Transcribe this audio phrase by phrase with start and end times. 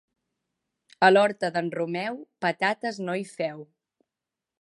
[1.07, 2.17] A l'horta d'en Romeu
[2.47, 3.61] patates no hi feu.